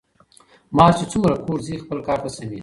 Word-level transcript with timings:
مار 0.75 0.91
چی 0.97 1.05
څومره 1.11 1.35
کوږ 1.45 1.59
ځي 1.67 1.75
خپل 1.83 1.99
کار 2.07 2.17
ته 2.23 2.29
سمیږي. 2.35 2.59